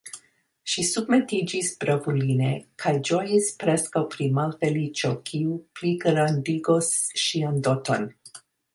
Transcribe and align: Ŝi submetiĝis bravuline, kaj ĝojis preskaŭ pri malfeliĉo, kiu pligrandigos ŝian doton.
Ŝi 0.71 0.83
submetiĝis 0.91 1.69
bravuline, 1.83 2.49
kaj 2.85 2.95
ĝojis 3.11 3.51
preskaŭ 3.65 4.05
pri 4.15 4.31
malfeliĉo, 4.41 5.15
kiu 5.31 5.63
pligrandigos 5.81 6.93
ŝian 7.29 7.67
doton. 7.71 8.15